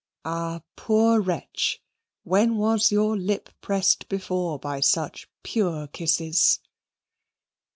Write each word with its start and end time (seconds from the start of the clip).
Ah, 0.25 0.63
poor 0.75 1.19
wretch, 1.21 1.79
when 2.23 2.57
was 2.57 2.91
your 2.91 3.15
lip 3.15 3.49
pressed 3.61 4.09
before 4.09 4.57
by 4.57 4.79
such 4.79 5.29
pure 5.43 5.85
kisses? 5.85 6.59